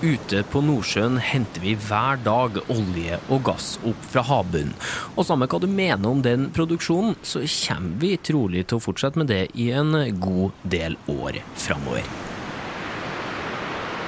[0.00, 4.72] Ute på Nordsjøen henter vi hver dag olje og gass opp fra havbunnen.
[5.12, 9.20] Og samme hva du mener om den produksjonen, så kommer vi trolig til å fortsette
[9.20, 9.92] med det i en
[10.22, 12.08] god del år framover.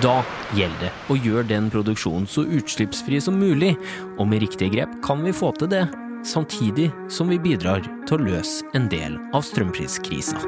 [0.00, 0.16] Da
[0.56, 3.74] gjelder det å gjøre den produksjonen så utslippsfri som mulig,
[4.16, 5.84] og med riktige grep kan vi få til det,
[6.24, 10.40] samtidig som vi bidrar til å løse en del av strømpriskrisa.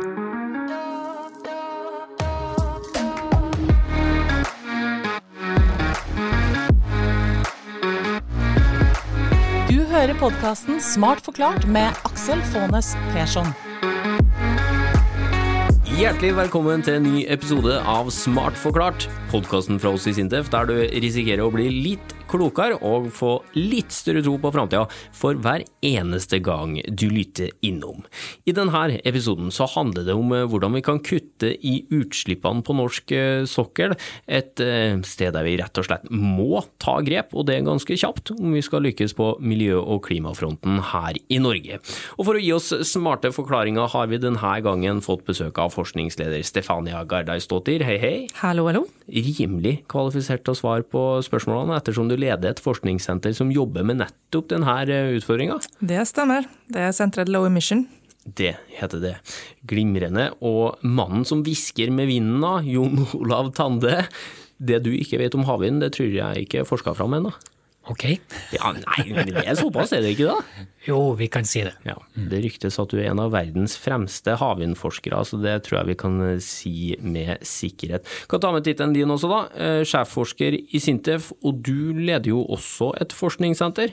[10.15, 13.47] Hører podkasten Smart forklart med Aksel Faanes Persson.
[15.95, 20.69] Hjertelig velkommen til en ny episode av Smart forklart, podkasten fra oss i Sintef der
[20.71, 24.85] du risikerer å bli litt klokere og få litt større tro på framtida
[25.15, 28.03] for hver eneste gang du lytter innom.
[28.49, 32.77] I denne episoden så handler det om eh, hvordan vi kan kutte i utslippene på
[32.77, 33.95] norsk eh, sokkel,
[34.27, 37.99] et eh, sted der vi rett og slett må ta grep, og det er ganske
[38.01, 41.81] kjapt om vi skal lykkes på miljø- og klimafronten her i Norge.
[42.19, 46.43] Og for å gi oss smarte forklaringer har vi denne gangen fått besøk av forskningsleder
[46.47, 47.85] Stefania Gardaisdottir.
[47.87, 48.15] Hei, hei.
[48.41, 48.85] Hallo, hallo.
[49.05, 54.01] Rimelig kvalifisert til å svare på spørsmålene, ettersom du leder et forskningssenter som jobber med
[54.01, 54.79] nettopp denne
[55.19, 55.61] utfordringa.
[55.81, 56.49] Det stemmer.
[56.73, 57.87] Det er senteret Low Emission.
[58.25, 59.15] Det heter det.
[59.69, 60.31] Glimrende.
[60.41, 64.07] Og mannen som hvisker med vinden, da, Jon Olav Tande.
[64.57, 67.35] Det du ikke vet om havvind, det tror jeg ikke er forska fram ennå.
[67.91, 68.05] Ok.
[68.55, 70.65] Ja, nei, men det er såpass, er det ikke da?
[70.87, 71.75] Jo, vi kan si det.
[71.85, 75.91] Ja, Det ryktes at du er en av verdens fremste havvindforskere, så det tror jeg
[75.93, 76.75] vi kan si
[77.05, 78.09] med sikkerhet.
[78.31, 79.41] Kan ta med tittelen din også, da.
[79.61, 83.93] Eh, Sjefforsker i Sintef, og du leder jo også et forskningssenter.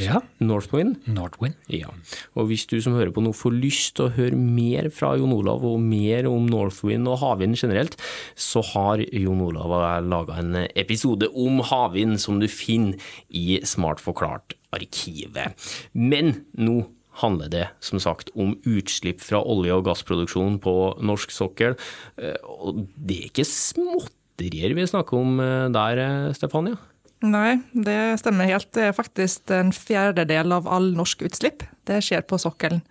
[0.00, 0.22] Ja.
[0.42, 1.04] Northwind.
[1.06, 1.54] Northwind.
[1.72, 1.92] Ja,
[2.34, 5.34] og hvis du som hører på nå får lyst til å høre mer fra Jon
[5.36, 7.96] Olav og mer om Northwind og havvind generelt,
[8.34, 12.98] så har Jon Olav laga en episode om havvind som du finner
[13.30, 15.54] i Smart forklart-arkivet.
[15.94, 16.82] Men nå
[17.22, 21.78] handler det som sagt om utslipp fra olje- og gassproduksjon på norsk sokkel,
[22.18, 26.78] Eh, og det er ikke småtterier vi snakker om eh, der, eh, Stefania?
[27.24, 28.68] Nei, det stemmer helt.
[28.76, 31.64] Det er faktisk en fjerdedel av all norsk utslipp.
[31.88, 32.82] Det skjer på sokkelen.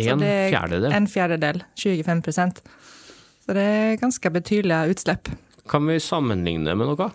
[0.00, 0.94] En er fjerdedel?
[0.96, 1.64] En fjerdedel.
[1.76, 2.62] 25%
[3.42, 5.32] Så det er ganske betydelige utslipp.
[5.68, 7.10] Kan vi sammenligne med noe?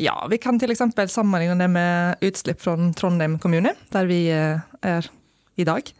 [0.00, 5.10] Ja, vi kan eksempel sammenligne det med utslipp fra Trondheim kommune, der vi eh, er
[5.56, 5.90] i dag.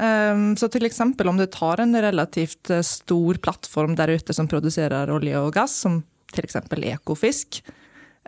[0.00, 5.12] Um, Så eksempel om du tar en relativt eh, stor plattform der ute som produserer
[5.12, 6.02] olje og gass, som
[6.32, 7.60] eksempel Ekofisk,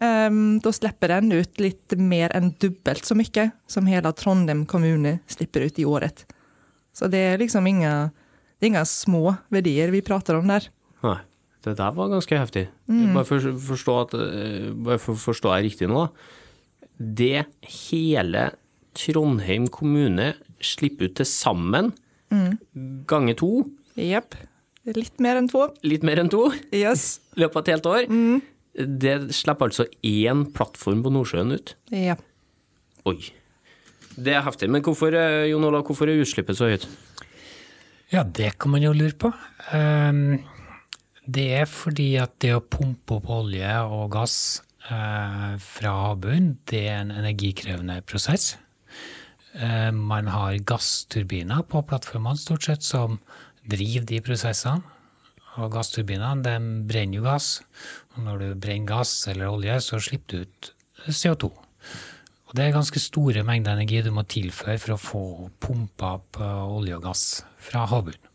[0.03, 5.63] da slipper den ut litt mer enn dobbelt så mye som hele Trondheim kommune slipper
[5.69, 6.25] ut i året.
[6.93, 8.11] Så det er liksom inga,
[8.59, 10.67] det er inga små verdier vi prater om der.
[11.07, 11.19] Nei,
[11.65, 12.67] det der var ganske heftig.
[13.15, 13.39] Bare for
[13.71, 16.09] forstå, at, eh, bare for å forstå jeg riktig nå.
[16.99, 17.47] Det
[17.89, 18.49] hele
[18.99, 20.33] Trondheim kommune
[20.63, 21.93] slipper ut til sammen,
[23.07, 23.53] ganger to,
[23.97, 24.35] Jepp.
[24.89, 25.69] Litt mer enn to.
[25.85, 27.21] litt mer enn to, Yes.
[27.37, 28.07] i løpet av et helt år.
[28.75, 31.75] Det slipper altså én plattform på Nordsjøen ut.
[31.93, 32.15] Ja.
[33.09, 33.19] Oi.
[34.17, 34.69] Det er heftig.
[34.73, 36.87] Men hvorfor, eh, Jon Olav, hvorfor er utslippet så høyt?
[38.13, 39.33] Ja, det kan man jo lure på.
[39.73, 40.45] Ehm,
[41.25, 44.61] Det er fordi at det å pumpe opp olje og gass
[44.91, 48.57] eh, fra havbunnen, det er en energikrevende prosess.
[49.55, 53.21] Eh, Man har gassturbiner på plattformene stort sett som
[53.69, 54.83] driver de prosessene.
[55.61, 56.55] Og gassturbinene de
[56.89, 57.59] brenner jo gass.
[58.15, 60.73] Og når du brenner gass eller olje, så slipper du ut
[61.13, 61.51] CO2.
[62.53, 65.23] Og det er ganske store mengder energi du må tilføre for å få
[65.61, 67.25] pumpa opp eh, olje og gass
[67.57, 68.29] fra havbunnen.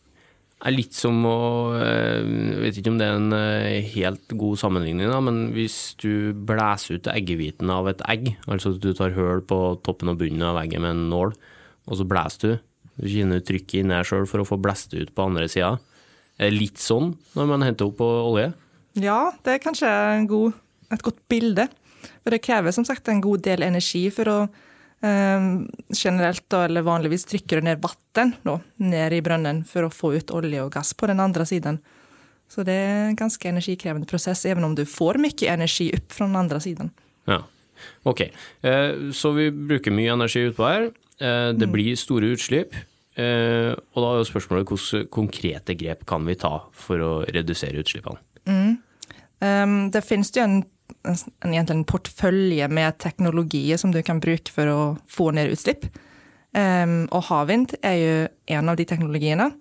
[0.57, 1.39] Det er litt som å
[1.77, 5.93] eh, Jeg vet ikke om det er en eh, helt god sammenligning, da, men hvis
[6.01, 10.17] du blæser ut eggehviten av et egg, altså at du tar høl på toppen og
[10.23, 11.35] bunnen av egget med en nål,
[11.85, 12.65] og så blæser du,
[12.97, 15.75] du kjenner trykket inni deg sjøl for å få blæst ut på andre sida.
[16.37, 18.51] Det litt sånn når man henter opp olje?
[18.97, 20.57] Ja, det er kanskje en god,
[20.93, 21.67] et godt bilde.
[22.21, 25.47] For det krever som sagt en god del energi for å eh,
[25.93, 30.73] generelt, eller vanligvis, trykke ned vann ned i brønnen for å få ut olje og
[30.77, 31.81] gass på den andre siden.
[32.47, 36.29] Så det er en ganske energikrevende prosess, even om du får mye energi opp fra
[36.29, 36.93] den andre siden.
[37.27, 37.41] Ja.
[38.07, 38.23] Ok,
[38.65, 40.87] eh, så vi bruker mye energi utpå her.
[41.19, 42.73] Eh, det blir store utslipp.
[43.17, 47.81] Eh, og da er jo spørsmålet hvilke konkrete grep kan vi ta for å redusere
[47.81, 48.21] utslippene?
[49.41, 50.59] Um, det finnes jo en,
[51.05, 55.89] en, en portfølje med teknologier som du kan bruke for å få ned utslipp.
[56.57, 58.13] Um, og havvind er jo
[58.57, 59.51] en av de teknologiene.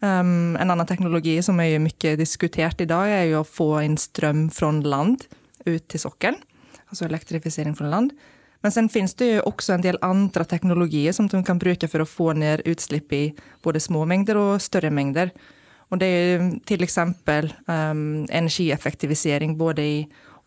[0.00, 3.72] Um, en annen teknologi som er jo mye diskutert i dag, er jo å få
[3.84, 5.26] inn strøm fra land
[5.66, 6.38] ut til sokkelen,
[6.88, 8.14] altså elektrifisering fra land.
[8.60, 12.04] Men sen finnes det jo også en del andre teknologier som de kan bruke for
[12.04, 13.22] å få ned utslipp i
[13.64, 15.32] både små mengder og større mengder.
[15.90, 19.96] Og det er til eksempel um, energieffektivisering både i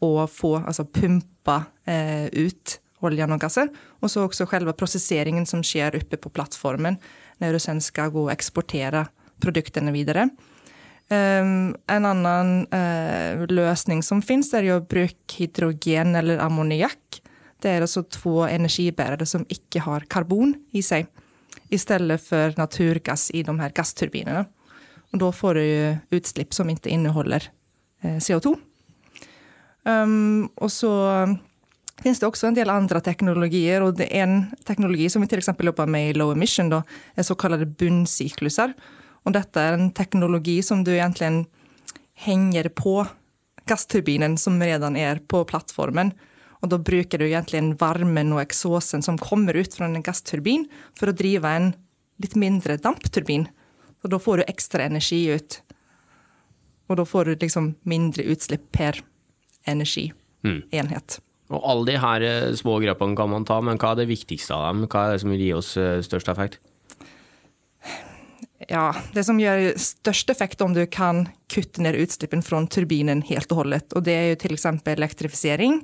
[0.03, 1.57] å få, altså pumpe
[1.87, 3.69] eh, ut oljen og gasser,
[3.99, 6.97] og så også selve prosesseringen som skjer oppe på plattformen
[7.43, 9.05] når du sen skal gå og eksportere
[9.43, 10.29] produktene videre.
[11.11, 17.22] Um, en annen uh, løsning som finnes, er å bruke hydrogen eller ammoniakk.
[17.63, 21.07] Det er altså to energibærere som ikke har karbon i seg,
[21.71, 24.43] i stedet for naturgass i de her gassturbinene.
[25.13, 27.45] Og da får du utslipp som ikke inneholder
[28.03, 28.55] uh, CO2.
[29.85, 30.91] Um, og så
[32.01, 34.37] finnes det også en del andre teknologier, og det er en
[34.67, 35.53] teknologi som vi f.eks.
[35.59, 36.81] jobber med i low emission, da,
[37.15, 38.73] er såkalte bunnsykluser.
[39.23, 41.45] Og dette er en teknologi som du egentlig
[42.25, 43.03] henger på
[43.69, 46.11] gassturbinen som redan er på plattformen.
[46.63, 50.63] Og da bruker du egentlig varmen og eksosen som kommer ut fra en gassturbin,
[50.95, 51.73] for å drive en
[52.23, 53.49] litt mindre dampturbin.
[54.03, 55.59] Og da får du ekstra energi ut.
[56.87, 59.01] Og da får du liksom mindre utslipp per
[59.67, 61.19] energienhet.
[61.19, 61.29] Mm.
[61.53, 64.55] Og alle de her eh, små grepene kan man ta, men hva er det viktigste
[64.55, 64.85] av dem?
[64.87, 66.61] Hva er det som vil gi oss eh, størst effekt?
[68.69, 73.51] Ja, Det som gjør størst effekt om du kan kutte ned utslippene fra turbinen helt
[73.51, 73.91] og holdet.
[73.91, 74.67] Og det er jo f.eks.
[74.93, 75.81] elektrifisering,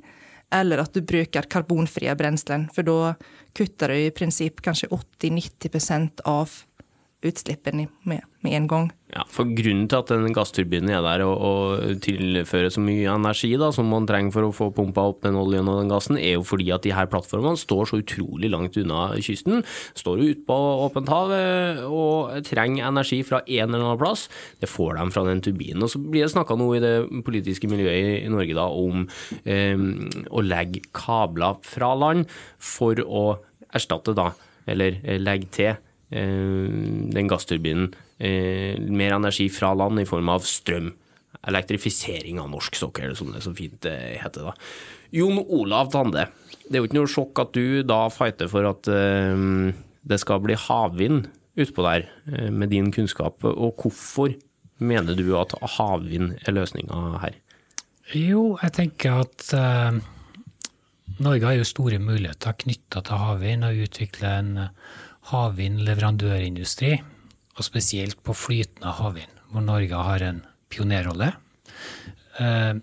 [0.52, 2.68] eller at du bruker karbonfrie brensler.
[2.74, 3.14] For da
[3.58, 6.62] kutter du i prinsipp kanskje 80-90% av
[7.26, 8.86] utslippene med, med en gang.
[9.12, 13.50] Ja, for Grunnen til at den gassturbinen er der og, og tilfører så mye energi
[13.60, 16.38] da, som man trenger for å få pumpa opp den oljen og den gassen, er
[16.38, 19.66] jo fordi at de her plattformene står så utrolig langt unna kysten.
[20.00, 24.28] Står ute på åpent hav eh, og trenger energi fra en eller annen plass.
[24.62, 25.84] Det får de fra den turbinen.
[25.84, 26.96] Og Så blir det snakka nå i det
[27.28, 29.04] politiske miljøet i Norge da, om
[29.44, 29.76] eh,
[30.30, 32.32] å legge kabler fra land
[32.62, 33.28] for å
[33.76, 34.32] erstatte da,
[34.70, 35.78] eller eh, legge til
[36.10, 40.92] den gassturbinen eh, mer energi fra land i form av strøm.
[41.50, 44.50] Elektrifisering av norsk sokkel, som det så fint det heter.
[44.50, 44.56] da.
[45.16, 46.26] Jon Olav Tande,
[46.66, 48.90] det er jo ikke noe sjokk at du da fighter for at
[50.10, 51.30] det skal bli havvind
[51.60, 52.10] utpå der,
[52.52, 53.46] med din kunnskap.
[53.46, 54.36] Og hvorfor
[54.80, 57.38] mener du at havvind er løsninga her?
[58.16, 60.00] Jo, jeg tenker at uh,
[61.22, 64.52] Norge har jo store muligheter knytta til havvind, og utvikle en
[65.30, 66.96] havvindleverandørindustri,
[67.58, 70.42] og spesielt på flytende havvind, hvor Norge har en
[70.72, 71.34] pionerrolle.
[72.40, 72.74] Eh,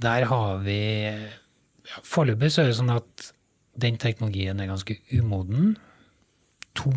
[0.00, 0.80] der har vi
[2.06, 3.32] Foreløpig så er det sånn at
[3.82, 5.72] den teknologien er ganske umoden.
[6.78, 6.92] To,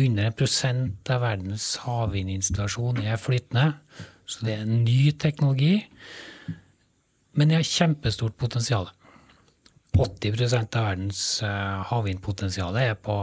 [0.00, 3.66] under en prosent av verdens havvindinstallasjon er flytende.
[4.24, 5.74] Så det er en ny teknologi.
[7.36, 8.88] Men det har kjempestort potensial.
[9.92, 13.18] 80% av verdens eh, havvindpotensial er på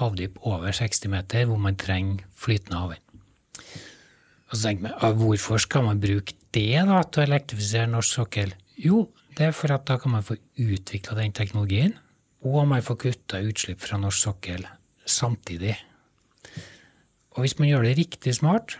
[0.00, 3.04] havdyp over 60 meter, hvor man trenger flytende havvind.
[4.48, 8.54] Og så tenker man, Hvorfor skal man bruke det da, til å elektrifisere norsk sokkel?
[8.80, 9.06] Jo,
[9.36, 11.94] det er for at da kan man få utvikla den teknologien,
[12.42, 14.66] og man får kutta utslipp fra norsk sokkel
[15.08, 15.76] samtidig.
[17.36, 18.78] Og hvis man gjør det riktig smart,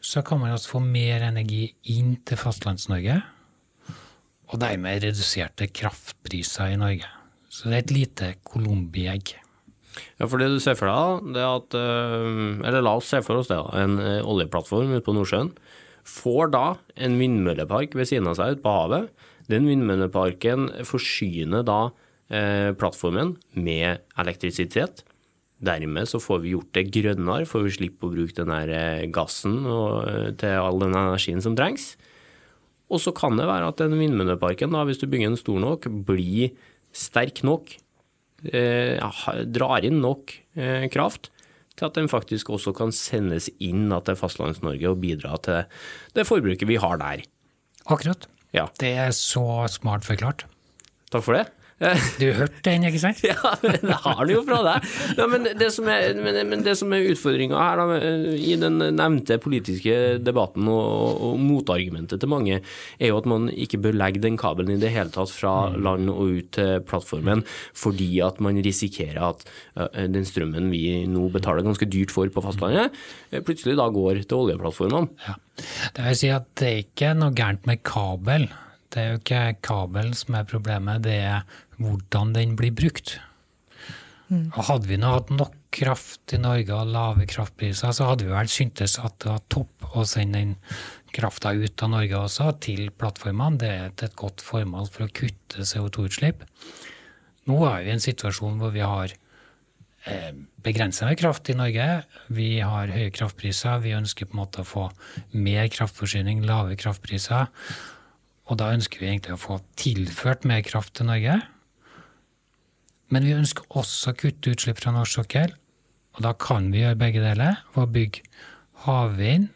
[0.00, 3.20] så kan man også få mer energi inn til Fastlands-Norge
[4.50, 7.06] og dermed reduserte kraftpriser i Norge.
[7.50, 9.34] Så det er et lite colombi-egg.
[10.20, 13.20] Ja, for det du ser for deg, det er at eh, Eller la oss se
[13.26, 15.50] for oss det, en eh, oljeplattform ute på Nordsjøen.
[16.06, 16.64] Får da
[16.96, 19.10] en vindmøllepark ved siden av seg ute på havet.
[19.50, 21.80] Den vindmølleparken forsyner da
[22.30, 25.04] eh, plattformen med elektrisitet.
[25.60, 29.58] Dermed så får vi gjort det grønnere, får vi slippe å bruke den der gassen
[29.68, 30.06] og,
[30.40, 31.92] til all den energien som trengs.
[32.90, 36.50] Og så kan det være at den vindmølleparken, hvis du bygger den stor nok, blir
[36.96, 37.70] sterk nok,
[38.50, 38.98] eh,
[39.46, 41.30] drar inn nok eh, kraft
[41.78, 45.64] til at den faktisk også kan sendes inn til Fastlands-Norge og bidra til
[46.16, 47.24] det forbruket vi har der.
[47.86, 48.26] Akkurat.
[48.52, 48.66] Ja.
[48.80, 50.44] Det er så smart forklart.
[51.10, 51.46] Takk for det.
[52.20, 53.22] Du hørte den, ikke sant?
[53.30, 54.88] ja, det har du jo fra deg.
[55.16, 57.98] Ja, men, det som er, men, men det som er utfordringa her, da,
[58.36, 62.60] i den nevnte politiske debatten og, og, motargumentet til mange,
[63.00, 65.78] er jo at man ikke bør legge den kabelen i det hele tatt fra mm.
[65.86, 69.46] land og ut til plattformen, fordi at man risikerer at
[70.12, 72.92] den strømmen vi nå betaler ganske dyrt for på fastlandet,
[73.46, 75.08] plutselig da går til oljeplattformene.
[75.24, 75.38] Ja.
[75.96, 78.46] Det vil si at det er ikke noe gærent med kabel.
[78.90, 81.42] Det er jo ikke kabelen som er problemet, det er
[81.80, 83.18] hvordan den blir brukt.
[84.30, 84.52] Mm.
[84.54, 88.50] Hadde vi nå hatt nok kraft i Norge og lave kraftpriser, så hadde vi vel
[88.50, 90.52] syntes at det var topp å sende den
[91.14, 93.58] krafta ut av Norge også, til plattformene.
[93.58, 96.44] Det er et godt formål for å kutte CO2-utslipp.
[97.50, 99.10] Nå er vi i en situasjon hvor vi har
[100.06, 100.32] eh,
[100.62, 101.88] begrensa med kraft i Norge.
[102.30, 103.82] Vi har høye kraftpriser.
[103.82, 104.90] Vi ønsker på en måte å få
[105.34, 107.50] mer kraftforsyning, lave kraftpriser.
[108.50, 111.40] Og da ønsker vi egentlig å få tilført mer kraft til Norge.
[113.10, 115.54] Men vi ønsker også å kutte utslipp fra norsk sokkel.
[116.16, 118.24] Og da kan vi gjøre begge deler ved å bygge
[118.86, 119.50] havvind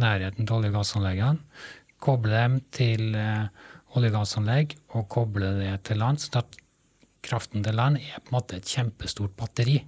[0.00, 1.64] nærheten til olje- og gassanleggene.
[2.00, 3.48] Koble dem til eh,
[3.96, 6.20] olje- og gassanlegg og koble det til land.
[6.20, 6.60] Så at
[7.24, 9.80] kraften til land er på en måte et kjempestort batteri.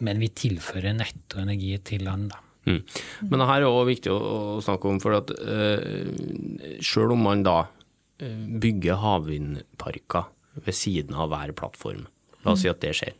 [0.00, 2.30] Men vi tilfører netto energi til land.
[2.32, 2.42] da.
[2.68, 2.82] Mm.
[3.30, 7.44] Men det her er også viktig å, snakke om, for at uh, selv om man
[7.44, 12.06] da uh, bygger havvindparker ved siden av hver plattform.
[12.44, 13.16] La oss si at det skjer.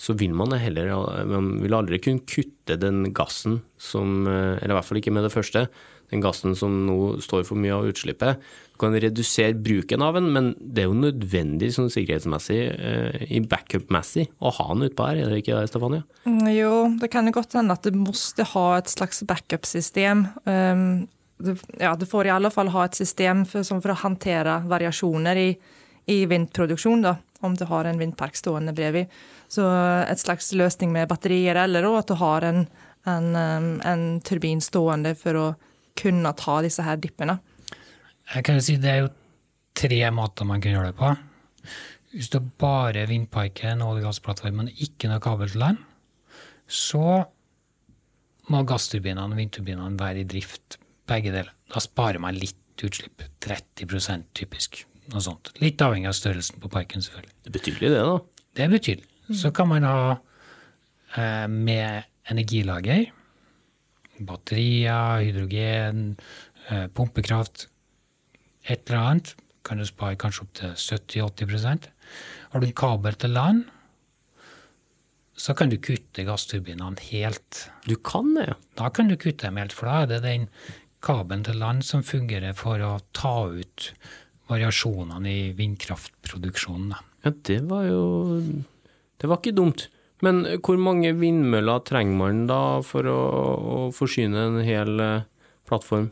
[0.00, 0.90] Så vil man heller
[1.30, 5.34] man vil aldri kunne kutte den gassen som Eller i hvert fall ikke med det
[5.34, 5.68] første.
[6.10, 8.42] Den gassen som nå står for mye av utslippet.
[8.74, 12.58] Du kan redusere bruken av den, men det er jo nødvendig sånn sikkerhetsmessig,
[13.30, 16.02] i backup-messig, å ha den utpå her, er det ikke det, Stefania?
[16.26, 20.26] Mm, jo, det kan jo godt hende at du måtte ha et slags backup-system.
[20.44, 20.84] Um,
[21.80, 25.48] ja, du får i alle fall ha et system for, for å håndtere variasjoner i
[26.10, 29.12] i vindproduksjon, da, om du har en vindpark stående bredvid.
[29.48, 29.64] Så
[30.04, 32.64] et slags løsning med batterier, eller at du har en,
[33.08, 33.28] en,
[33.80, 35.46] en, turbin stående for å
[35.98, 37.38] kunne ta disse her dippene.
[38.34, 39.12] Jeg kan jo si Det er jo
[39.76, 41.12] tre måter man kan gjøre det på.
[42.14, 45.80] Hvis du bare vindparken og olje- og gassplattformen, ikke noe kabel til land,
[46.70, 47.24] så
[48.52, 51.52] må gassturbinene og vindturbinene være i drift, begge deler.
[51.72, 53.24] Da sparer man litt utslipp.
[53.44, 55.52] 30% typisk noe sånt.
[55.62, 57.34] Litt avhengig av størrelsen på parken, selvfølgelig.
[57.42, 58.16] Det er betydelig det, da?
[58.54, 59.10] Det er betydelig.
[59.40, 63.06] Så kan man ha eh, med energilager,
[64.24, 66.04] batterier, hydrogen,
[66.70, 67.68] eh, pumpekraft,
[68.64, 69.34] et eller annet,
[69.64, 71.88] kan du spare kanskje opptil 70-80%
[72.52, 73.64] Har du en kabel til land,
[75.36, 77.64] så kan du kutte gassturbinene helt.
[77.88, 78.56] Du kan det, ja.
[78.78, 80.46] Da kan du kutte dem helt, for da er det den
[81.04, 83.90] kabelen til land som fungerer for å ta ut
[84.50, 86.94] variasjonene i vindkraftproduksjonen.
[87.24, 88.02] Ja, det var jo
[89.20, 89.88] Det var ikke dumt.
[90.24, 93.20] Men hvor mange vindmøller trenger man da for å,
[93.76, 95.24] å forsyne en hel uh,
[95.68, 96.10] plattform?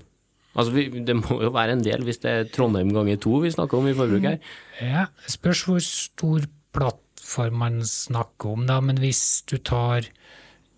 [0.53, 3.53] Altså, vi, Det må jo være en del hvis det er Trondheim ganger to vi
[3.53, 4.41] snakker om i forbruk her?
[4.81, 8.81] Ja, Spørs hvor stor plattform man snakker om, da.
[8.85, 10.09] Men hvis du tar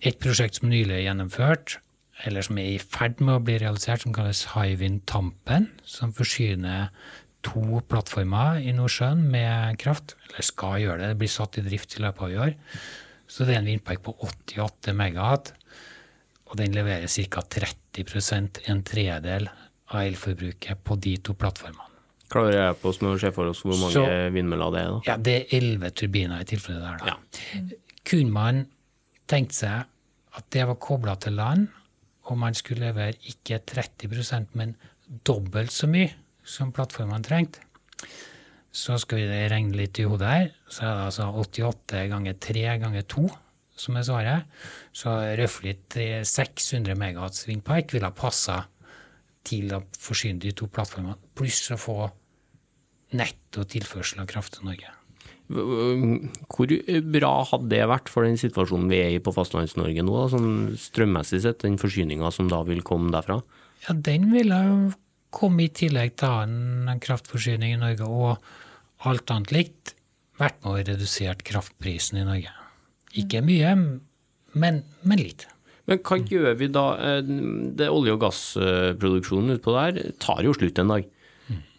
[0.04, 1.78] et prosjekt som nylig er gjennomført,
[2.24, 6.92] eller som er i ferd med å bli realisert, som kalles Hywind Tampen, som forsyner
[7.44, 10.14] to plattformer i Nordsjøen med kraft.
[10.28, 12.54] Eller skal gjøre det, det blir satt i drift i løpet av i år.
[13.28, 15.52] Så det er en vindpark på 88 megawatt,
[16.50, 17.42] og den leverer ca.
[17.56, 19.48] 30% en tredel
[19.94, 21.90] av elforbruket på de to plattformene.
[22.32, 24.90] Klarer jeg på å se for oss hvor mange Så, vindmøller det er?
[24.90, 25.00] da?
[25.06, 26.96] Ja, Det er 11 turbiner i tilfellet der.
[26.98, 27.06] da.
[27.06, 27.60] Ja.
[28.04, 28.66] Kunne man
[29.30, 29.84] tenkt seg
[30.34, 31.68] at det var kobla til land,
[32.24, 34.74] og man skulle levere ikke 30% men
[35.28, 36.10] dobbelt så mye,
[36.44, 37.64] som plattformene trengte.
[38.74, 40.48] Så skal vi regne litt i hodet her.
[40.66, 43.26] Så er det altså 88 ganger 3 ganger 2
[43.78, 44.50] som er svaret.
[44.94, 45.76] Så røftlig
[46.26, 48.64] 600 megawatts vindpark ville ha passa
[49.44, 51.98] til å forsyne de to plattformene, pluss å få
[53.14, 54.92] netto tilførsel av kraft til Norge.
[55.44, 56.70] Hvor
[57.12, 61.42] bra hadde det vært for den situasjonen vi er i på Fastlands-Norge nå, sånn strømmessig
[61.44, 63.42] sett, den forsyninga som da vil komme derfra?
[63.84, 64.56] Ja, Den ville
[65.34, 69.94] kom i tillegg til annen kraftforsyning i Norge og alt annet likt,
[70.40, 72.54] vært med å redusert kraftprisen i Norge.
[73.20, 73.74] Ikke mye,
[74.54, 75.46] men, men litt.
[75.90, 76.84] Men hva gjør vi da?
[76.96, 77.20] Eh,
[77.76, 81.10] det Olje- og gassproduksjonen utpå der tar jo slutt en dag.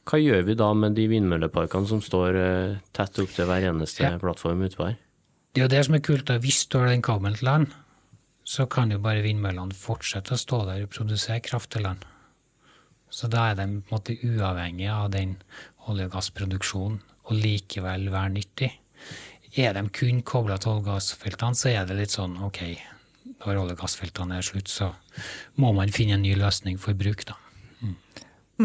[0.06, 4.04] Hva gjør vi da med de vindmølleparkene som står eh, tett opp til hver eneste
[4.06, 4.12] ja.
[4.22, 5.00] plattform utpå her?
[5.56, 6.28] Det er jo det som er kult.
[6.30, 6.38] da.
[6.44, 7.72] Hvis du har den kabelen til land,
[8.46, 12.06] så kan jo bare vindmøllene fortsette å stå der og produsere kraft til land.
[13.16, 15.38] Så da er de på en måte uavhengige av den
[15.88, 18.72] olje- og gassproduksjonen, og likevel være nyttig.
[19.56, 22.62] Er de kun kobla til olje- og gassfeltene, så er det litt sånn ok,
[23.46, 24.92] når olje- og gassfeltene er slutt, så
[25.56, 27.40] må man finne en ny løsning for bruk, da.
[27.80, 27.96] Mm.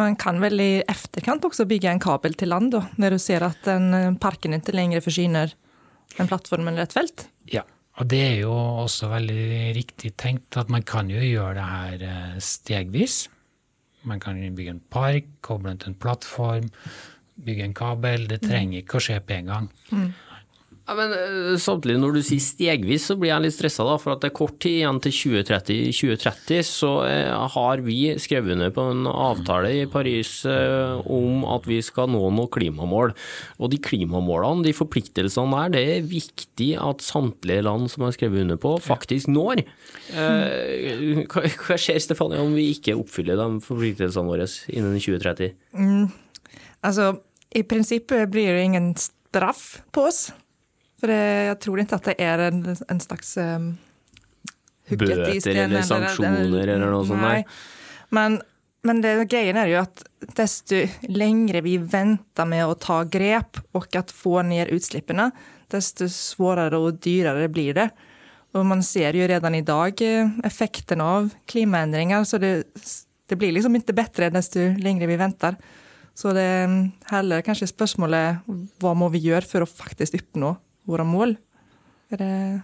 [0.03, 3.47] Man kan vel i efterkant også bygge en kabel til land, da, når du ser
[3.47, 5.55] at den eh, parken ikke lenger forsyner
[6.19, 7.29] en plattform eller et felt?
[7.47, 7.63] Ja,
[8.03, 12.09] og det er jo også veldig riktig tenkt at man kan jo gjøre det her
[12.11, 13.29] eh, stegvis.
[14.09, 16.71] Man kan bygge en park, koble den til en plattform,
[17.45, 18.27] bygge en kabel.
[18.31, 19.71] Det trenger ikke å skje på en gang.
[19.91, 20.11] Mm.
[20.91, 24.17] Ja, men eh, Samtidig, når du sier stegvis, så blir jeg litt stressa, da, for
[24.17, 25.93] at det er kort tid igjen til 2030.
[25.95, 31.69] 2030 så eh, har vi skrevet under på en avtale i Paris eh, om at
[31.71, 33.15] vi skal nå noen klimamål.
[33.63, 38.43] Og de klimamålene, de forpliktelsene der, det er viktig at samtlige land som har skrevet
[38.43, 39.63] under på, faktisk når.
[40.11, 45.55] Hva, skjer, Stefania, om vi ikke oppfyller de forpliktelsene våre innen 2030?
[46.83, 47.13] Altså,
[47.55, 50.25] i prinsippet blir det ingen straff på oss.
[51.01, 53.73] For det, jeg tror ikke at det er en, en slags um,
[54.91, 57.23] Bøter sten, eller sanksjoner eller noe sånt?
[57.23, 57.41] Nei.
[58.15, 58.41] Men,
[58.87, 60.05] men det greien er jo at
[60.37, 65.31] desto lengre vi venter med å ta grep og at få ned utslippene,
[65.71, 67.89] desto vanskeligere og dyrere blir det.
[68.59, 72.65] Og man ser jo redan i dag eh, effekten av klimaendringer, så det,
[73.31, 75.55] det blir liksom ikke bedre desto lengre vi venter.
[76.19, 76.73] Så det er
[77.13, 78.43] heller kanskje spørsmålet
[78.83, 80.57] hva må vi gjøre for å faktisk oppnå
[80.89, 81.37] våre mål?
[82.11, 82.63] Det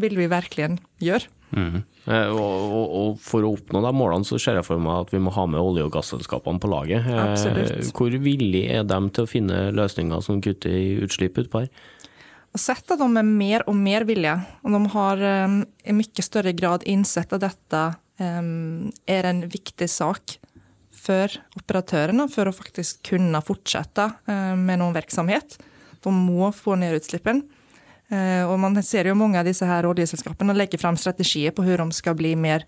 [0.00, 1.28] vil vi virkelig gjøre?
[1.50, 1.82] Mhm.
[2.06, 5.10] Eh, Og, og, og for å oppnå de målene, så ser jeg for meg at
[5.12, 7.06] vi må ha med olje- og gasselskapene på laget.
[7.06, 7.90] Eh, Absolutt.
[7.96, 11.72] Hvor villige er de til å finne løsninger som kutter i utslipp utpå her?
[12.50, 16.24] Og sett at de er mer og mer villige, og de har um, i mye
[16.26, 17.82] større grad innsett at dette
[18.18, 20.38] um, er en viktig sak
[21.00, 25.60] for operatørene for å faktisk kunne fortsette uh, med noen virksomhet.
[26.04, 27.42] De må få ned utslippen.
[28.10, 31.92] Eh, og man ser jo mange av disse her oljeselskapene legger fram strategier på hvordan
[31.92, 32.64] de skal bli mer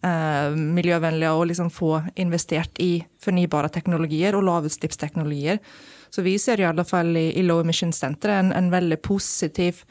[0.00, 5.60] eh, miljøvennlige og liksom få investert i fornybare teknologier og lavutslippsteknologier.
[6.08, 9.84] Så vi ser i alle fall i, Low Emission Center en, en veldig positiv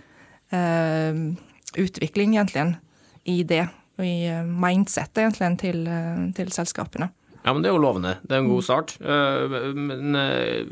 [0.50, 1.13] eh,
[1.77, 2.72] utvikling egentlig
[3.29, 3.67] i det.
[3.98, 5.88] Og i mindsettet egentlig til,
[6.38, 7.12] til selskapene.
[7.48, 8.18] Ja, men Det er jo lovende.
[8.27, 8.98] Det er en god start.
[9.00, 10.68] Eh, Men eh,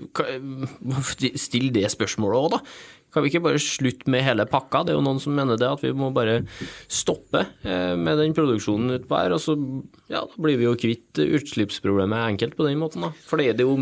[1.39, 2.59] still det spørsmålet òg, da.
[3.15, 4.81] Kan vi ikke bare slutte med hele pakka?
[4.83, 6.41] Det er jo noen som mener det, at vi må bare
[6.91, 9.31] stoppe eh, med den produksjonen utpå her.
[9.31, 9.55] Og så
[10.11, 13.13] ja, da blir vi jo kvitt utslippsproblemet enkelt på den måten, da.
[13.23, 13.77] For det er jo,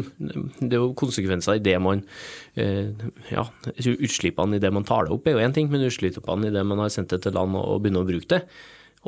[0.61, 2.05] det er jo konsekvenser i det man
[2.53, 6.53] Ja, utslippene i det man tar det opp er jo én ting, men utslippene i
[6.53, 8.43] det man har sendt det til land og begynner å bruke det,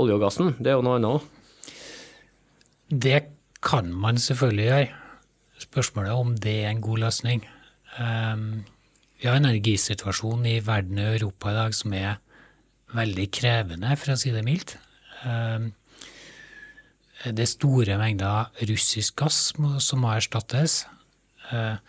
[0.02, 1.30] olje og gassen, det er jo noe annet òg.
[2.90, 3.20] Det
[3.66, 4.88] kan man selvfølgelig gjøre.
[5.60, 7.46] Spørsmålet er om det er en god løsning.
[8.00, 8.66] Um,
[9.20, 12.20] vi har en energisituasjon i verden og Europa i dag som er
[12.96, 14.76] veldig krevende, for å si det mildt.
[15.24, 15.72] Um,
[17.26, 20.84] det er store mengder russisk gass som må erstattes.
[21.50, 21.80] Uh,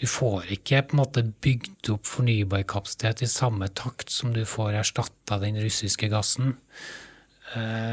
[0.00, 4.46] du får ikke på en måte bygd opp fornybar kapasitet i samme takt som du
[4.48, 6.54] får erstatta den russiske gassen.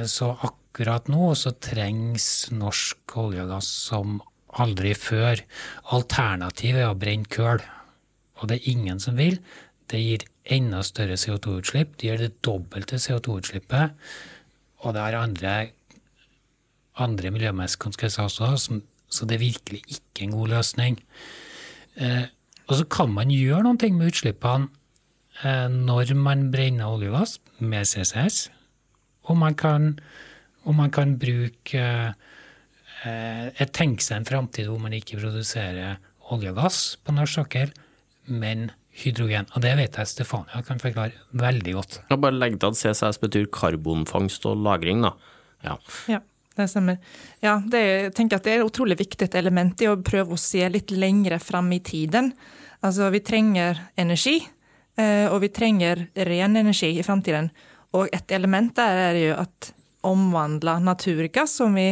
[0.07, 4.21] Så akkurat nå så trengs norsk olje og gass som
[4.57, 5.41] aldri før.
[5.91, 7.61] Alternativet er å brenne kull,
[8.37, 9.39] og det er ingen som vil.
[9.89, 11.97] Det gir enda større CO2-utslipp.
[11.97, 13.97] Det gir det dobbelte CO2-utslippet,
[14.83, 15.71] og det har andre,
[16.95, 20.99] andre miljømessige konsekvenser også, så det er virkelig ikke en god løsning.
[21.97, 22.27] Eh,
[22.67, 24.67] og så kan man gjøre noen ting med utslippene
[25.43, 28.49] eh, når man brenner olje og gass med CCS.
[29.31, 29.95] Og man kan,
[30.67, 35.97] og man kan bruke eh, et tenke seg en framtid hvor man ikke produserer
[36.33, 37.71] olje og gass på norsk sokkel,
[38.27, 39.47] men hydrogen.
[39.55, 41.99] Og det vet jeg Stefania kan forklare veldig godt.
[42.09, 45.13] Jeg bare legg til at CCS betyr karbonfangst og -lagring, da.
[45.63, 45.77] Ja.
[46.07, 46.19] Ja,
[46.57, 46.97] det stemmer.
[47.41, 50.41] Ja, det, jeg tenker at det er et utrolig viktig element i å prøve å
[50.41, 52.33] se litt lengre fram i tiden.
[52.81, 54.41] Altså, vi trenger energi,
[54.97, 57.51] eh, og vi trenger ren energi i framtiden.
[57.93, 59.73] Og et element der er jo at
[60.07, 61.91] omvandle naturgass, som vi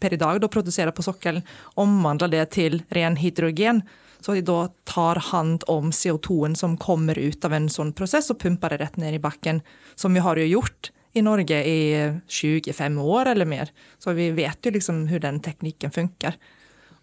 [0.00, 1.44] per i dag da produserer på sokkelen,
[1.80, 3.82] omvandle det til ren hydrogen.
[4.22, 8.38] Så de da tar hand om CO2-en som kommer ut av en sånn prosess, og
[8.42, 9.62] pumper det rett ned i bakken.
[9.98, 11.78] Som vi har jo gjort i Norge i
[12.28, 13.72] 25 år eller mer.
[13.98, 16.38] Så vi vet jo liksom hvordan den teknikken funker.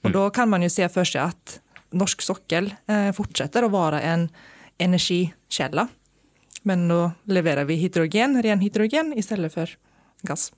[0.05, 1.59] Og da kan man jo se for seg at
[1.91, 4.27] norsk sokkel eh, fortsetter å være en
[4.79, 5.89] energikjelle.
[6.69, 9.75] Men nå leverer vi hydrogen, ren hydrogen i stedet for
[10.27, 10.49] gass.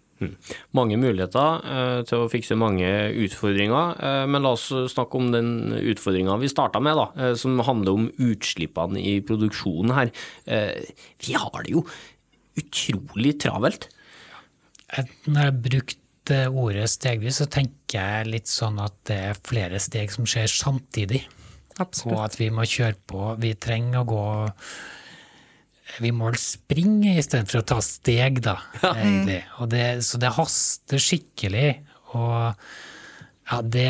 [0.78, 2.88] Mange muligheter eh, til å fikse mange
[3.24, 7.58] utfordringer, eh, men la oss snakke om den utfordringa vi starta med, da, eh, som
[7.66, 10.14] handler om utslippene i produksjonen her.
[10.46, 10.94] Eh,
[11.26, 11.86] vi har det jo
[12.62, 13.90] utrolig travelt.
[14.92, 15.98] Når jeg har brukt
[16.32, 21.24] ordet stegvis, så tenker jeg litt sånn at det er flere steg som skjer samtidig.
[21.80, 22.20] Og Absolutt.
[22.28, 23.24] at vi må kjøre på.
[23.42, 24.26] Vi trenger å gå
[26.00, 28.58] Vi må springe istedenfor å ta steg, da,
[28.94, 29.42] egentlig.
[29.60, 31.74] Og det, så det haster skikkelig.
[32.16, 32.38] Og
[33.52, 33.90] ja, det,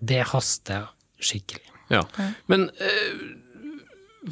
[0.00, 0.88] det haster
[1.20, 1.66] skikkelig.
[1.92, 2.02] Ja.
[2.52, 3.20] Men eh,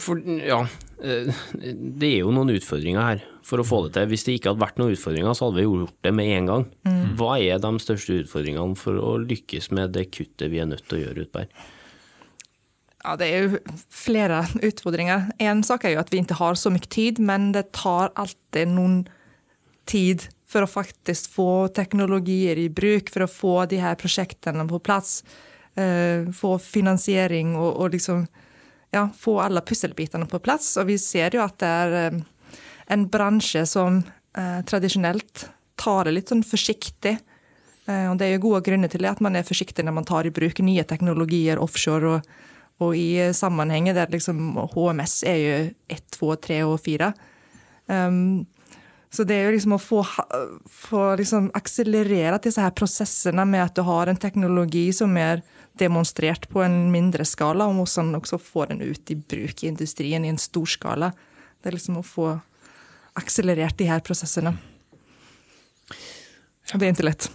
[0.02, 0.58] For, ja,
[1.00, 4.10] eh, det er jo noen utfordringer her for å få det til.
[4.10, 6.66] Hvis det ikke hadde vært noen utfordringer, så hadde vi gjort det med en gang.
[7.16, 10.98] Hva er de største utfordringene for å lykkes med det kuttet vi er nødt til
[10.98, 11.72] å gjøre utpå her?
[13.04, 13.58] Ja, det er jo
[13.92, 15.28] flere utfordringer.
[15.42, 18.72] En sak er jo at vi ikke har så mye tid, men det tar alltid
[18.72, 19.04] noen
[19.86, 24.80] tid for å faktisk få teknologier i bruk, for å få de her prosjektene på
[24.82, 25.20] plass.
[25.76, 28.22] Uh, få finansiering og, og liksom
[28.94, 30.72] ja, få alle puslebitene på plass.
[30.80, 32.20] Og vi ser jo at det er uh,
[32.94, 37.18] en bransje som uh, tradisjonelt tar det litt sånn forsiktig.
[37.86, 40.26] Og det er jo gode grunner til det, at man er forsiktig når man tar
[40.26, 42.16] i bruk nye teknologier offshore.
[42.16, 45.56] og, og i sammenhengen der liksom HMS er jo
[45.88, 47.12] ett, to, tre og fire.
[47.86, 48.44] Um,
[49.10, 50.02] så det er jo liksom å få,
[50.68, 55.40] få liksom akselerere disse her prosessene med at du har en teknologi som er
[55.80, 60.24] demonstrert på en mindre skala, og hvordan også få den ut i bruk i industrien
[60.24, 61.12] i en stor skala.
[61.60, 62.34] Det er liksom å få
[63.16, 64.52] akselerert de her prosessene.
[66.72, 67.30] Det er ikke lett.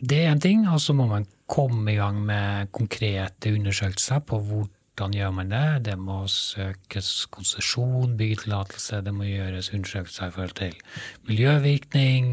[0.00, 4.40] Det er én ting, og så må man komme i gang med konkrete undersøkelser på
[4.42, 5.66] hvordan gjør man det.
[5.90, 10.74] Det må søkes konsesjon, byggetillatelse, det må gjøres undersøkelser i forhold til
[11.28, 12.32] miljøvirkning.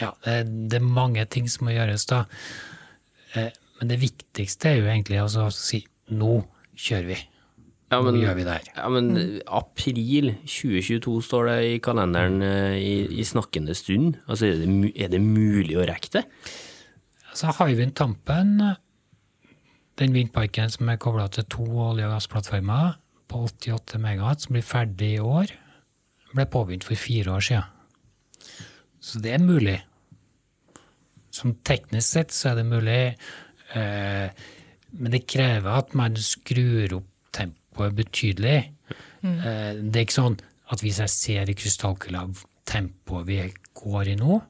[0.00, 2.24] Ja, det, det, er mange ting som må gjøres da.
[3.34, 5.82] Eh, men det viktigste er jo egentlig å si
[6.14, 6.38] nå
[6.78, 7.20] kjører vi.
[7.92, 8.68] Ja, men, nå gjør vi det her.
[8.78, 9.08] Ja, men
[9.52, 14.16] april 2022 står det i kalenderen eh, i, i snakkende stund.
[14.26, 16.22] Altså, er det, er det mulig å rekke det?
[17.32, 18.58] Så Hywind Tampen,
[19.98, 24.66] den vindparken som er kobla til to olje- og gassplattformer på 88 megawatt, som blir
[24.66, 25.54] ferdig i år,
[26.34, 27.64] ble påbegynt for fire år siden.
[29.00, 29.78] Så det er mulig.
[31.32, 33.16] Som teknisk sett så er det mulig,
[33.74, 34.28] eh,
[34.92, 38.72] men det krever at man skrur opp tempoet betydelig.
[39.22, 39.38] Mm.
[39.38, 40.40] Eh, det er ikke sånn
[40.72, 42.26] at hvis jeg ser i krystallkula
[42.68, 43.40] tempoet vi
[43.74, 44.42] går i nå,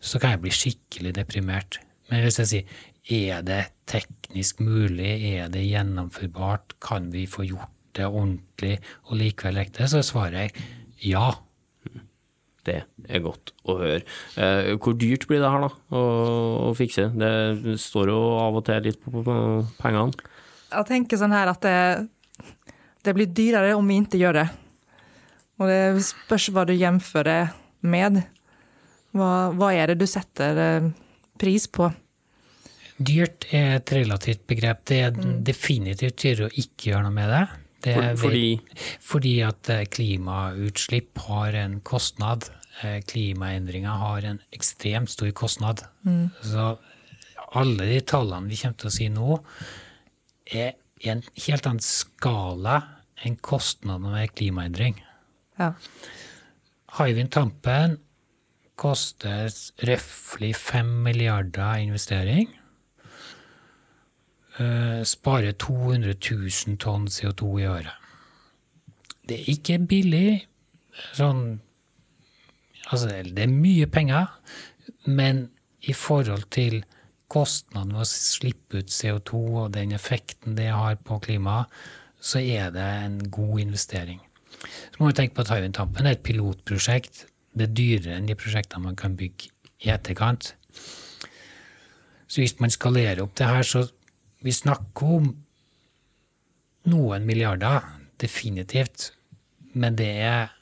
[0.00, 1.80] så kan jeg bli skikkelig deprimert.
[2.10, 7.70] Men hvis jeg sier er det teknisk mulig, er det gjennomførbart, kan vi få gjort
[7.96, 10.66] det ordentlig og likevel ekte, så svarer jeg
[11.12, 11.28] ja.
[12.66, 14.00] Det er godt å høre.
[14.42, 16.00] Eh, hvor dyrt blir det her da, å,
[16.66, 17.12] å, fikse?
[17.14, 19.36] Det står jo av og til litt på, på, på
[19.78, 20.34] pengene.
[20.72, 21.76] Jeg tenker sånn her at det,
[23.06, 24.46] det, blir dyrere om vi ikke gjør det.
[25.62, 27.54] Og det spørs hva du jevnfører
[27.86, 28.18] med.
[29.14, 30.90] Hva, hva er det du setter eh,
[31.38, 31.90] pris på?
[32.96, 34.84] Dyrt er et relativt begrep.
[34.88, 35.38] Det er mm.
[35.44, 37.42] definitivt dyrere å ikke gjøre noe med det.
[37.86, 38.46] det er, fordi?
[39.04, 42.48] fordi at eh, klimautslipp har en kostnad.
[42.82, 45.84] Eh, klimaendringer har en ekstremt stor kostnad.
[46.08, 46.30] Mm.
[46.40, 46.74] Så
[47.56, 49.40] alle de tallene vi kommer til å si nå,
[50.46, 52.80] er i en helt annen skala
[53.26, 54.98] enn kostnadene ved klimaendring.
[55.60, 55.72] Ja.
[56.96, 57.98] Hywind Tampen
[58.76, 59.50] koster
[59.88, 62.50] røftlig 5 milliarder investering.
[64.56, 67.92] Uh, sparer 200 000 tonn CO2 i året.
[69.28, 70.46] Det er ikke billig.
[71.16, 71.60] Sånn
[72.86, 74.28] Altså, det er mye penger,
[75.10, 75.48] men
[75.82, 76.84] i forhold til
[77.32, 81.66] kostnaden ved å slippe ut CO2 og den effekten det har på klimaet,
[82.22, 84.20] så er det en god investering.
[84.62, 87.26] Så må vi tenke på at Hywind Tampen er et pilotprosjekt.
[87.56, 89.50] Det er dyrere enn de prosjektene man kan bygge
[89.84, 90.52] i etterkant.
[92.26, 93.86] Så hvis man skalerer opp det her, så
[94.44, 95.30] vi snakker om
[96.90, 97.86] noen milliarder,
[98.20, 99.10] definitivt.
[99.76, 100.52] Men det er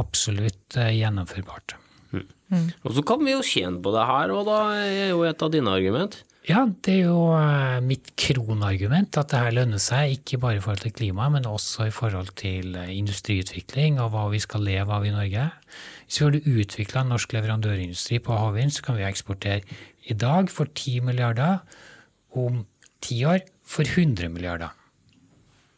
[0.00, 1.76] absolutt eh, gjennomførbart.
[2.12, 2.70] Mm.
[2.86, 5.52] Og så kan vi jo tjene på det her, og da er jo et av
[5.52, 6.20] dine argument.
[6.46, 10.62] Ja, det er jo eh, mitt kronargument at det her lønner seg, ikke bare i
[10.62, 14.94] forhold til klima, men også i forhold til eh, industriutvikling og hva vi skal leve
[14.94, 15.48] av i Norge.
[16.06, 19.60] Hvis vi hadde utvikla norsk leverandørindustri på havvind, så kan vi eksportere
[20.06, 21.58] i dag for 10 milliarder,
[22.36, 22.64] om
[23.02, 24.70] ti år for 100 milliarder.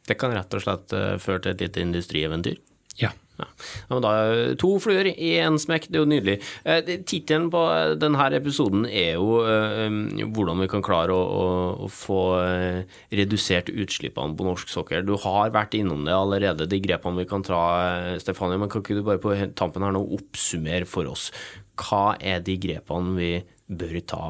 [0.09, 2.61] Det kan rett og slett føre til et lite industrieventyr?
[3.01, 3.13] Ja.
[3.39, 3.49] Ja
[3.95, 4.13] men da,
[4.61, 6.37] to fluer i én smekk, det er jo nydelig.
[6.69, 9.87] Eh, Tittelen på eh, denne episoden er jo eh,
[10.27, 11.47] hvordan vi kan klare å, å,
[11.87, 15.07] å, få eh, redusert utslippene på norsk sokkel.
[15.07, 18.61] Du har vært innom det allerede, de grepene vi kan ta, eh, Stefanie.
[18.61, 21.31] Men kan ikke du bare på tampen her nå oppsummere for oss
[21.79, 23.33] hva er de grepene vi
[23.69, 24.23] bør ta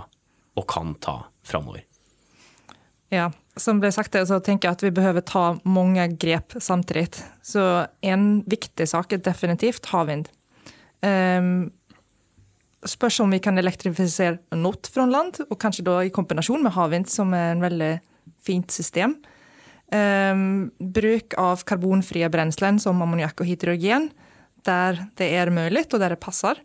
[0.59, 1.85] og kan ta framover?
[3.15, 7.23] Ja, som ble sagt, så tenker jeg at vi behøver ta mange grep samtidig.
[7.43, 7.63] Så
[8.05, 10.29] en viktig sak er definitivt havvind.
[11.01, 11.71] Um,
[12.87, 17.09] spørs om vi kan elektrifisere not fra land, og kanskje da i kombinasjon med havvind,
[17.11, 17.93] som er en veldig
[18.45, 19.17] fint system.
[19.89, 24.11] Um, bruk av karbonfrie brensler som ammoniakk og hydrogen,
[24.69, 26.61] der det er mulig og der det passer.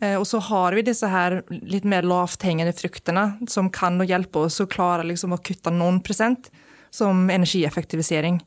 [0.00, 4.60] Uh, og så har vi disse her litt mer lavthengende fruktene som kan hjelpe oss
[4.62, 6.48] å klare liksom, å kutte noen prosent,
[6.90, 8.40] som energieffektivisering.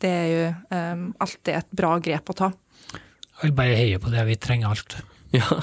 [0.00, 2.52] Det er jo um, alltid et bra grep å ta.
[2.94, 4.96] Jeg vil bare heie på det, vi trenger alt.
[5.34, 5.56] Ja,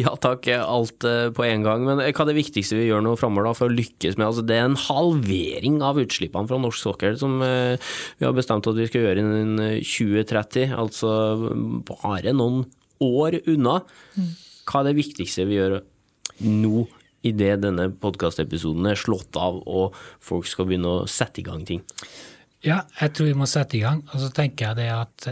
[0.00, 1.82] ja takk, alt eh, på en gang.
[1.84, 4.56] Men hva er det viktigste vi gjør nå framover for å lykkes med altså, Det
[4.56, 7.76] er en halvering av utslippene fra norsk sokkel som eh,
[8.16, 10.72] vi har bestemt at vi skal gjøre innen 2030.
[10.72, 11.10] Altså
[11.90, 12.64] bare noen
[13.04, 13.80] år unna.
[14.70, 15.80] Hva er det viktigste vi gjør
[16.46, 16.86] nå,
[17.26, 21.82] idet denne podkastepisoden er slått av og folk skal begynne å sette i gang ting?
[22.64, 24.04] Ja, jeg tror vi må sette i gang.
[24.12, 25.28] Og så tenker jeg det at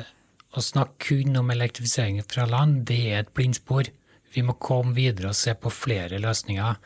[0.57, 3.91] å snakke kun om elektrifisering fra land, det er et blindspor.
[4.35, 6.77] Vi må komme videre og se på flere løsninger.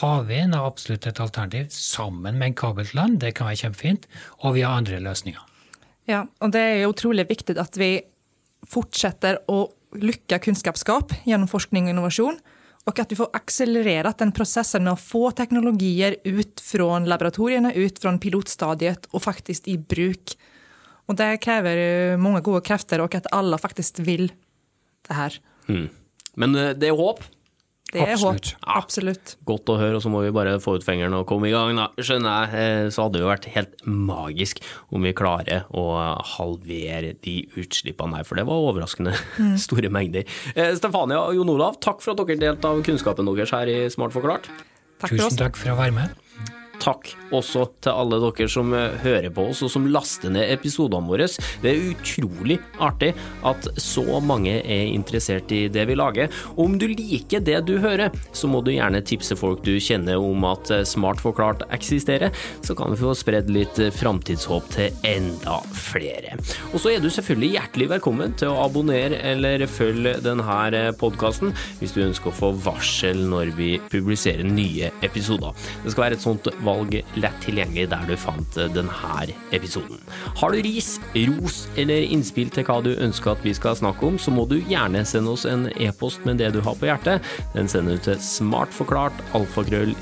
[0.00, 3.20] Havvind er absolutt et alternativ, sammen med en kabel til land.
[3.22, 4.08] Det kan være kjempefint.
[4.44, 5.46] Og vi har andre løsninger.
[6.10, 7.94] Ja, og det er utrolig viktig at vi
[8.68, 9.62] fortsetter å
[9.96, 12.40] lykke kunnskapsskap gjennom forskning og innovasjon.
[12.88, 18.00] Og at vi får akselerert den prosessen med å få teknologier ut fra laboratoriene, ut
[18.00, 20.32] fra pilotstadiet og faktisk i bruk.
[21.10, 24.30] Og det krever mange gode krefter, og at alle faktisk vil
[25.08, 25.36] det her.
[25.68, 25.88] Mm.
[26.40, 27.22] Men eh, det er håp?
[27.90, 28.52] Det er Absolutt.
[28.54, 28.68] håp.
[28.78, 29.32] Absolutt.
[29.48, 31.74] Godt å høre, og så må vi bare få ut fingeren og komme i gang.
[31.78, 31.88] Da.
[31.98, 34.62] Skjønner jeg, eh, så hadde det jo vært helt magisk
[34.94, 35.86] om vi klarer å
[36.36, 39.56] halvere de utslippene her, for det var overraskende mm.
[39.66, 40.26] store mengder.
[40.54, 43.80] Eh, Stefania og Jon Olav, takk for at dere delte av kunnskapen deres her i
[43.90, 44.50] Smart forklart.
[45.00, 46.29] Takk Tusen takk for å være med
[46.80, 51.08] takk også til alle dere som eh, hører på oss og som laster ned episodene
[51.10, 51.28] våre.
[51.62, 53.12] Det er utrolig artig
[53.46, 56.30] at så mange er interessert i det vi lager.
[56.60, 60.46] Om du liker det du hører, så må du gjerne tipse folk du kjenner om
[60.48, 62.34] at eh, Smart forklart eksisterer,
[62.66, 66.34] så kan vi få spredd litt eh, framtidshåp til enda flere.
[66.72, 70.48] Og så er du selvfølgelig hjertelig velkommen til å abonnere eller følge denne
[70.98, 75.54] podkasten hvis du ønsker å få varsel når vi publiserer nye episoder.
[75.84, 78.94] Det skal være et sånt valg valg lett tilgjengelig der du fant eh, denne
[79.56, 80.00] episoden.
[80.40, 84.18] Har du ris, ros eller innspill til hva du ønsker at vi skal snakke om,
[84.18, 87.26] så må du gjerne sende oss en e-post med det du har på hjertet.
[87.54, 89.94] Den sender du til smartforklart alfakrøll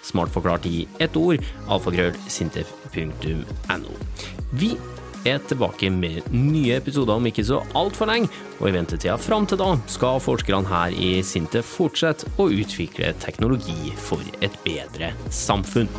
[0.00, 1.36] Smartforklart i ett ord,
[1.68, 3.92] alfakrøllsintef.no.
[4.56, 4.72] Vi
[5.28, 8.30] er tilbake med nye episoder om ikke så altfor lenge,
[8.60, 13.94] og i ventetida fram til da skal forskerne her i Sintef fortsette å utvikle teknologi
[14.00, 15.90] for et bedre samfunn.